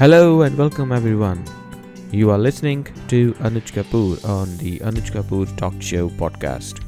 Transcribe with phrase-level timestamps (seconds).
[0.00, 1.44] Hello and welcome everyone.
[2.10, 6.80] You are listening to Anuj Kapoor on the Anuj Kapoor Talk Show podcast.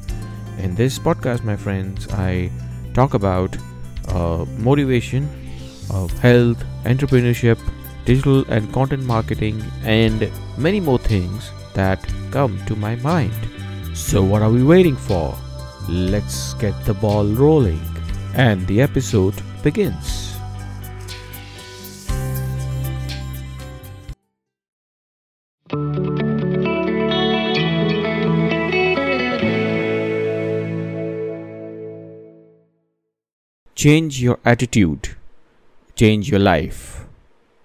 [0.57, 2.49] In this podcast, my friends, I
[2.95, 3.55] talk about
[4.07, 5.29] uh, motivation,
[5.91, 7.59] of health, entrepreneurship,
[8.05, 13.47] digital and content marketing, and many more things that come to my mind.
[13.93, 15.37] So, what are we waiting for?
[15.87, 17.81] Let's get the ball rolling.
[18.33, 20.22] And the episode begins.
[33.75, 35.15] Change your attitude,
[35.95, 37.07] change your life.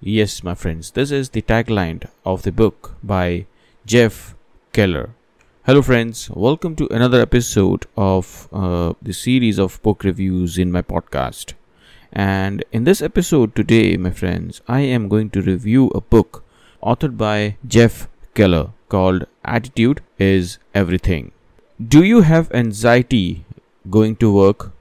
[0.01, 3.45] Yes, my friends, this is the tagline of the book by
[3.85, 4.35] Jeff
[4.73, 5.11] Keller.
[5.67, 10.81] Hello, friends, welcome to another episode of uh, the series of book reviews in my
[10.81, 11.53] podcast.
[12.11, 16.43] And in this episode today, my friends, I am going to review a book
[16.83, 21.33] authored by Jeff Keller called Attitude is Everything.
[21.87, 23.45] Do you have anxiety
[23.91, 24.73] going to work?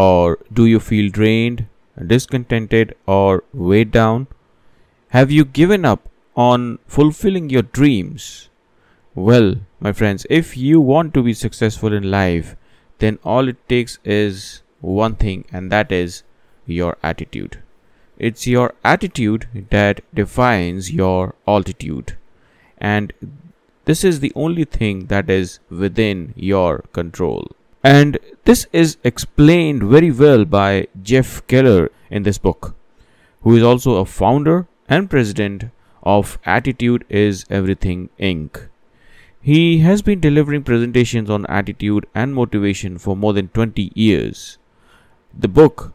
[0.00, 1.66] Or do you feel drained,
[2.06, 4.28] discontented, or weighed down?
[5.08, 8.48] Have you given up on fulfilling your dreams?
[9.14, 12.54] Well, my friends, if you want to be successful in life,
[12.98, 16.22] then all it takes is one thing, and that is
[16.66, 17.60] your attitude.
[18.18, 22.16] It's your attitude that defines your altitude.
[22.78, 23.12] And
[23.86, 27.50] this is the only thing that is within your control.
[27.82, 32.74] And this is explained very well by Jeff Keller in this book,
[33.42, 35.64] who is also a founder and president
[36.02, 38.68] of Attitude is Everything Inc.
[39.40, 44.58] He has been delivering presentations on attitude and motivation for more than 20 years.
[45.38, 45.92] The book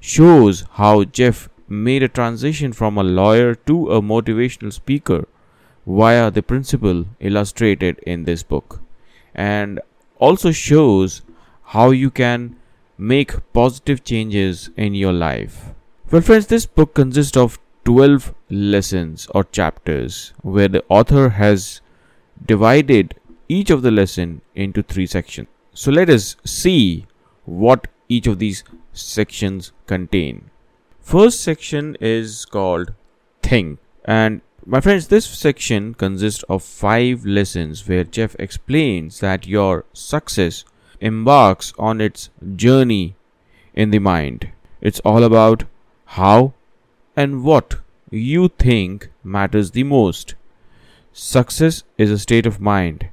[0.00, 5.26] shows how Jeff made a transition from a lawyer to a motivational speaker
[5.86, 8.80] via the principle illustrated in this book
[9.34, 9.80] and
[10.28, 11.22] also shows
[11.74, 12.56] how you can
[12.96, 15.70] make positive changes in your life.
[16.10, 21.80] Well, friends, this book consists of 12 lessons or chapters where the author has
[22.52, 23.16] divided
[23.48, 25.48] each of the lesson into three sections.
[25.74, 27.06] So let us see
[27.44, 28.62] what each of these
[28.92, 30.50] sections contain.
[31.00, 32.94] First section is called
[33.42, 39.84] think and my friends this section consists of 5 lessons where Jeff explains that your
[39.92, 40.64] success
[41.00, 43.16] embarks on its journey
[43.74, 44.50] in the mind.
[44.80, 45.64] It's all about
[46.04, 46.54] how
[47.16, 47.78] and what
[48.10, 50.34] you think matters the most.
[51.12, 53.08] Success is a state of mind.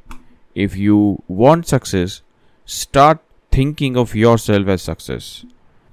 [0.54, 2.22] If you want success,
[2.66, 3.20] start
[3.52, 5.46] thinking of yourself as success.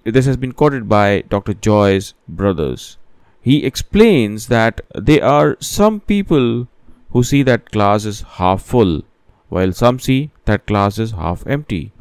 [0.05, 1.55] This has been quoted by Dr.
[1.55, 2.99] Joyce Brothers.
[3.47, 6.67] He explains that there are some people
[7.11, 9.03] who see that glass is half full,
[9.49, 11.93] while some see that glass is half empty.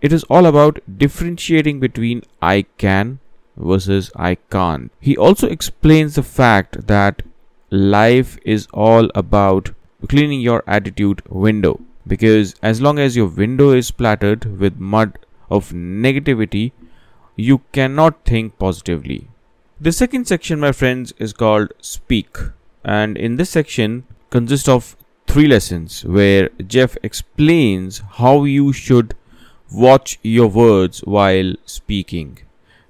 [0.00, 3.18] It is all about differentiating between I can
[3.56, 4.92] versus I can't.
[5.00, 7.24] He also explains the fact that
[7.70, 9.74] life is all about
[10.08, 15.18] cleaning your attitude window because as long as your window is splattered with mud
[15.50, 16.70] of negativity
[17.34, 19.28] you cannot think positively
[19.84, 22.38] the second section my friends is called speak.
[22.82, 24.96] And in this section consists of
[25.26, 29.14] three lessons where jeff explains how you should
[29.70, 32.38] watch your words while speaking.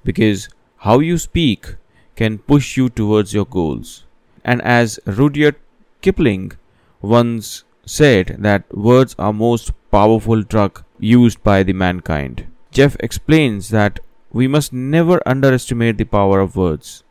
[0.05, 0.49] Because
[0.87, 1.75] how you speak
[2.15, 4.05] can push you towards your goals.
[4.45, 5.57] And as Rudyard
[6.01, 6.53] Kipling
[7.03, 12.47] once said that words are most powerful drug used by the mankind.
[12.71, 13.99] Jeff explains that
[14.35, 17.05] we must never underestimate the power of words.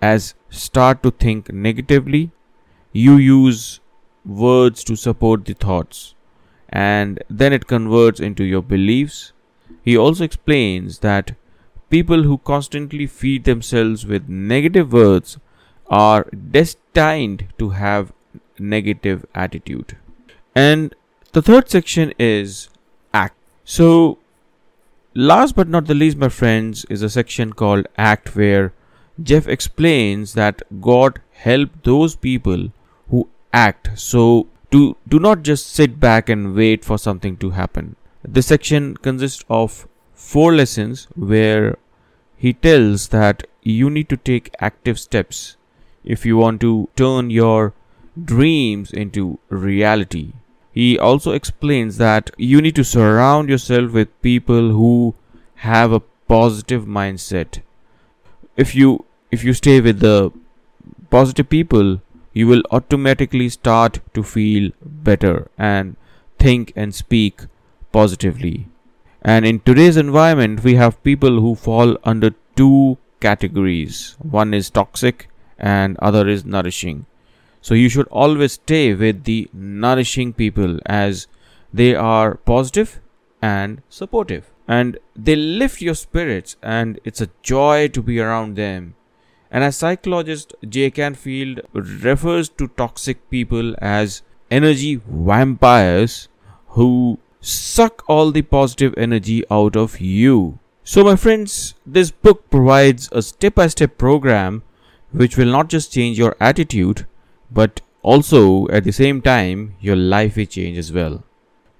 [0.00, 2.30] As start to think negatively,
[2.92, 3.80] you use
[4.24, 6.14] words to support the thoughts
[6.68, 9.32] and then it converts into your beliefs.
[9.82, 11.34] He also explains that
[11.90, 15.38] people who constantly feed themselves with negative words
[15.88, 16.26] are
[16.58, 18.12] destined to have
[18.58, 19.96] negative attitude
[20.54, 20.94] and
[21.32, 22.68] the third section is
[23.14, 24.19] act so
[25.14, 28.72] last but not the least my friends is a section called act where
[29.22, 32.68] jeff explains that god helped those people
[33.08, 37.96] who act so do do not just sit back and wait for something to happen
[38.22, 41.76] this section consists of four lessons where
[42.36, 45.56] he tells that you need to take active steps
[46.04, 47.74] if you want to turn your
[48.24, 50.32] dreams into reality.
[50.72, 55.14] He also explains that you need to surround yourself with people who
[55.56, 57.60] have a positive mindset.
[58.56, 60.32] If you if you stay with the
[61.10, 62.00] positive people,
[62.32, 65.96] you will automatically start to feel better and
[66.38, 67.42] think and speak
[67.92, 68.68] positively.
[69.22, 75.28] And in today's environment, we have people who fall under two categories one is toxic,
[75.58, 77.06] and other is nourishing.
[77.60, 81.26] So you should always stay with the nourishing people as
[81.72, 83.00] they are positive
[83.42, 84.50] and supportive.
[84.66, 88.94] And they lift your spirits and it's a joy to be around them.
[89.50, 96.28] And as psychologist Jay Canfield refers to toxic people as energy vampires
[96.68, 100.58] who suck all the positive energy out of you.
[100.84, 104.62] So, my friends, this book provides a step by step program
[105.12, 107.06] which will not just change your attitude
[107.50, 111.24] but also at the same time your life will change as well.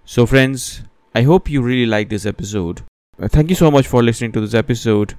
[0.05, 0.83] So, friends,
[1.15, 2.83] I hope you really like this episode.
[3.21, 5.17] Uh, thank you so much for listening to this episode.